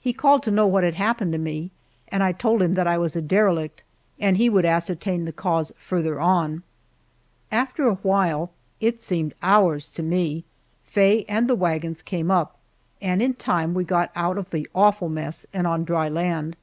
[0.00, 1.72] He called to know what had happened to me,
[2.06, 3.82] and I told him that I was a derelict,
[4.20, 6.62] and he would ascertain the cause farther on.
[7.50, 10.44] After a while it seemed hours to me
[10.84, 12.58] Faye and the wagons came up,
[13.02, 16.54] and in time we got out of the awful mess and on dry land.